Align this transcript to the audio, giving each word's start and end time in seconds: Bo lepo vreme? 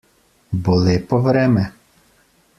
Bo 0.67 0.73
lepo 0.85 1.21
vreme? 1.29 1.65